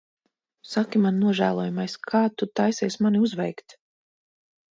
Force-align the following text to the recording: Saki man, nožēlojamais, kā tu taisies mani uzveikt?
Saki 0.69 1.01
man, 1.03 1.19
nožēlojamais, 1.23 1.97
kā 2.11 2.23
tu 2.41 2.49
taisies 2.61 2.99
mani 3.07 3.23
uzveikt? 3.27 3.77